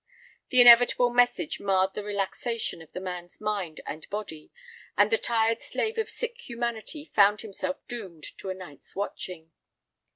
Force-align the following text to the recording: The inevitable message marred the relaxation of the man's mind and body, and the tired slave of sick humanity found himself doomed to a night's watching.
The 0.49 0.59
inevitable 0.59 1.11
message 1.11 1.59
marred 1.59 1.93
the 1.93 2.03
relaxation 2.03 2.81
of 2.81 2.91
the 2.91 2.99
man's 2.99 3.39
mind 3.39 3.81
and 3.85 4.09
body, 4.09 4.51
and 4.97 5.11
the 5.11 5.17
tired 5.19 5.61
slave 5.61 5.99
of 5.99 6.09
sick 6.09 6.39
humanity 6.49 7.11
found 7.13 7.41
himself 7.41 7.77
doomed 7.87 8.23
to 8.39 8.49
a 8.49 8.55
night's 8.55 8.95
watching. 8.95 9.51